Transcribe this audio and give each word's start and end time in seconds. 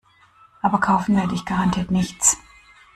Aber 0.63 0.79
kaufen 0.79 1.15
werde 1.15 1.35
ich 1.35 1.45
garantiert 1.45 1.91
nichts. 1.91 2.35